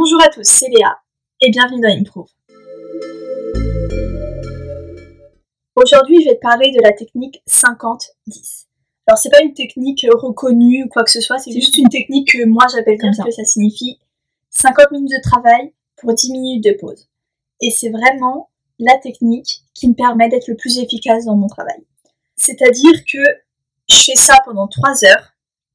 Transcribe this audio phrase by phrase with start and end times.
[0.00, 0.96] Bonjour à tous, c'est Léa
[1.40, 2.30] et bienvenue dans Improve.
[5.74, 8.66] Aujourd'hui, je vais te parler de la technique 50-10.
[9.08, 12.30] Alors, c'est pas une technique reconnue ou quoi que ce soit, c'est juste une technique
[12.30, 13.24] que moi j'appelle comme ça.
[13.24, 13.98] Que ça signifie
[14.50, 17.08] 50 minutes de travail pour 10 minutes de pause.
[17.60, 21.84] Et c'est vraiment la technique qui me permet d'être le plus efficace dans mon travail.
[22.36, 23.18] C'est-à-dire que
[23.88, 25.32] je fais ça pendant 3 heures.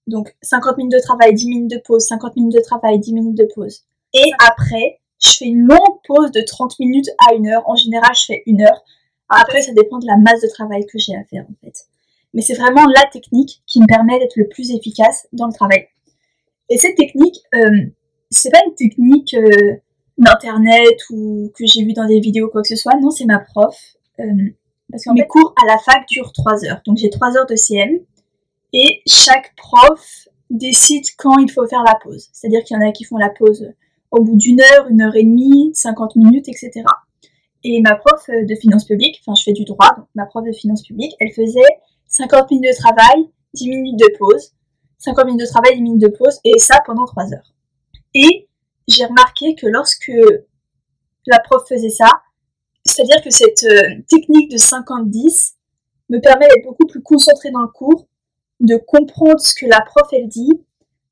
[0.08, 3.38] Donc 50 minutes de travail, 10 minutes de pause, 50 minutes de travail, 10 minutes
[3.38, 3.84] de pause.
[4.14, 7.64] Et après, je fais une longue pause de 30 minutes à 1 heure.
[7.68, 8.84] En général, je fais 1 heure.
[9.30, 11.88] Après, ça dépend de la masse de travail que j'ai à faire en fait.
[12.34, 15.88] Mais c'est vraiment la technique qui me permet d'être le plus efficace dans le travail.
[16.70, 17.88] Et cette technique, euh,
[18.30, 19.76] c'est pas une technique euh,
[20.18, 22.94] d'internet ou que j'ai vu dans des vidéos quoi que ce soit.
[23.00, 23.76] Non, c'est ma prof.
[24.20, 24.26] Euh,
[24.92, 26.82] parce que mes cours à la fac durent 3 heures.
[26.86, 28.00] Donc j'ai 3 heures de CM.
[28.74, 32.30] Et chaque prof décide quand il faut faire la pause.
[32.34, 33.72] C'est-à-dire qu'il y en a qui font la pause
[34.14, 36.84] au bout d'une heure, une heure et demie, 50 minutes, etc.
[37.64, 40.52] Et ma prof de finances publiques, enfin je fais du droit, donc ma prof de
[40.52, 41.62] finances publiques, elle faisait
[42.08, 44.54] 50 minutes de travail, 10 minutes de pause,
[45.00, 47.54] 50 minutes de travail, 10 minutes de pause, et ça pendant 3 heures.
[48.14, 48.48] Et
[48.88, 50.12] j'ai remarqué que lorsque
[51.26, 52.12] la prof faisait ça,
[52.86, 55.54] c'est-à-dire que cette euh, technique de 50-10
[56.10, 58.08] me permet d'être beaucoup plus concentrée dans le cours,
[58.60, 60.62] de comprendre ce que la prof elle dit,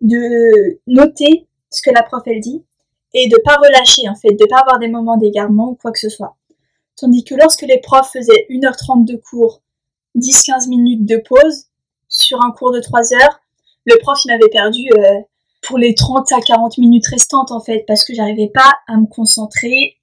[0.01, 2.63] de noter ce que la prof elle dit,
[3.13, 5.99] et de pas relâcher en fait, de pas avoir des moments d'égarement ou quoi que
[5.99, 6.35] ce soit.
[6.95, 9.61] Tandis que lorsque les profs faisaient 1h30 de cours,
[10.17, 11.65] 10-15 minutes de pause
[12.07, 13.41] sur un cours de 3 heures,
[13.85, 15.19] le prof il m'avait perdu euh,
[15.61, 19.07] pour les 30 à 40 minutes restantes en fait, parce que j'arrivais pas à me
[19.07, 19.97] concentrer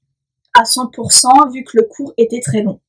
[0.54, 2.80] à 100% vu que le cours était très long.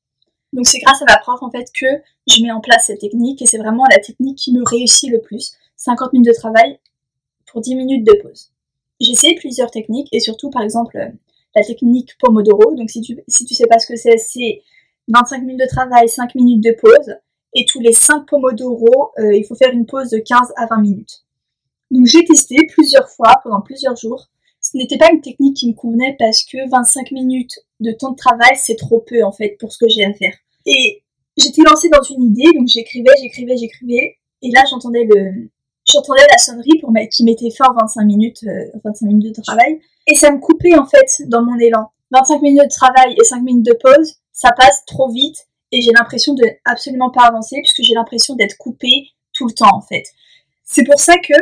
[0.53, 1.85] Donc c'est grâce à ma prof en fait que
[2.27, 5.21] je mets en place cette technique et c'est vraiment la technique qui me réussit le
[5.21, 5.53] plus.
[5.77, 6.79] 50 minutes de travail
[7.45, 8.51] pour 10 minutes de pause.
[8.99, 11.09] J'ai essayé plusieurs techniques et surtout par exemple euh,
[11.55, 12.75] la technique Pomodoro.
[12.75, 14.61] Donc si tu, si tu sais pas ce que c'est, c'est
[15.07, 17.15] 25 minutes de travail, 5 minutes de pause
[17.55, 20.81] et tous les 5 Pomodoro, euh, il faut faire une pause de 15 à 20
[20.81, 21.23] minutes.
[21.91, 24.27] Donc j'ai testé plusieurs fois pendant plusieurs jours.
[24.61, 28.17] Ce n'était pas une technique qui me convenait parce que 25 minutes de temps de
[28.17, 30.35] travail, c'est trop peu en fait pour ce que j'ai à faire.
[30.65, 31.01] Et
[31.37, 35.49] j'étais lancée dans une idée, donc j'écrivais, j'écrivais, j'écrivais, et là j'entendais le,
[35.91, 38.43] j'entendais la sonnerie qui mettait fort 25 minutes,
[38.83, 41.91] 25 euh, minutes de travail, et ça me coupait en fait dans mon élan.
[42.11, 45.91] 25 minutes de travail et 5 minutes de pause, ça passe trop vite, et j'ai
[45.91, 50.03] l'impression de absolument pas avancer puisque j'ai l'impression d'être coupée tout le temps en fait.
[50.63, 51.33] C'est pour ça que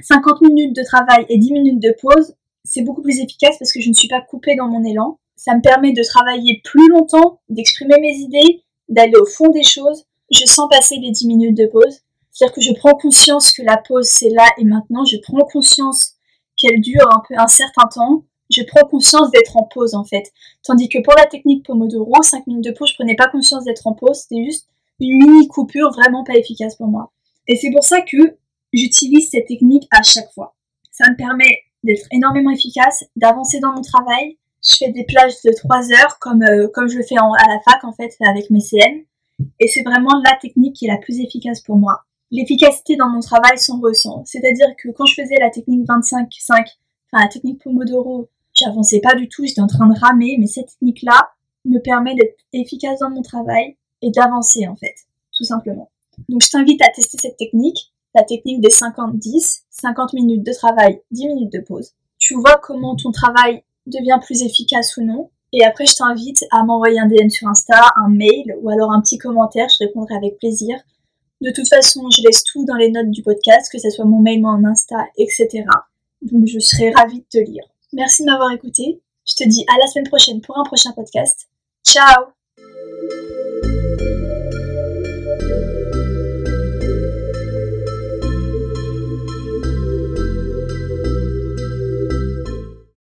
[0.00, 3.80] 50 minutes de travail et 10 minutes de pause, c'est beaucoup plus efficace parce que
[3.80, 5.18] je ne suis pas coupée dans mon élan.
[5.36, 10.06] Ça me permet de travailler plus longtemps, d'exprimer mes idées, d'aller au fond des choses.
[10.30, 12.00] Je sens passer les 10 minutes de pause.
[12.34, 15.04] C'est-à-dire que je prends conscience que la pause c'est là et maintenant.
[15.04, 16.14] Je prends conscience
[16.56, 18.24] qu'elle dure un peu un certain temps.
[18.50, 20.32] Je prends conscience d'être en pause en fait.
[20.64, 23.86] Tandis que pour la technique Pomodoro, 5 minutes de pause, je prenais pas conscience d'être
[23.86, 24.22] en pause.
[24.22, 24.68] C'était juste
[24.98, 27.12] une mini coupure vraiment pas efficace pour moi.
[27.46, 28.36] Et c'est pour ça que
[28.72, 30.56] j'utilise cette technique à chaque fois.
[30.90, 34.38] Ça me permet d'être énormément efficace, d'avancer dans mon travail.
[34.66, 37.60] Je fais des plages de 3 heures comme, euh, comme je le fais à la
[37.60, 39.04] fac en fait avec mes CN.
[39.60, 42.04] Et c'est vraiment la technique qui est la plus efficace pour moi.
[42.34, 44.24] L'efficacité dans mon travail s'en ressent.
[44.26, 49.28] C'est-à-dire que quand je faisais la technique 25-5, enfin la technique Pomodoro, j'avançais pas du
[49.28, 51.30] tout, j'étais en train de ramer, mais cette technique-là
[51.64, 54.94] me permet d'être efficace dans mon travail et d'avancer en fait,
[55.32, 55.90] tout simplement.
[56.28, 61.00] Donc je t'invite à tester cette technique la technique des 50-10, 50 minutes de travail,
[61.10, 61.92] 10 minutes de pause.
[62.18, 65.30] Tu vois comment ton travail devient plus efficace ou non.
[65.52, 69.00] Et après, je t'invite à m'envoyer un DM sur Insta, un mail ou alors un
[69.00, 70.76] petit commentaire, je répondrai avec plaisir.
[71.44, 74.18] De toute façon, je laisse tout dans les notes du podcast, que ce soit mon
[74.18, 75.64] mail, mon Insta, etc.
[76.22, 77.64] Donc je serai ravie de te lire.
[77.92, 79.02] Merci de m'avoir écouté.
[79.26, 81.46] Je te dis à la semaine prochaine pour un prochain podcast.
[81.84, 82.32] Ciao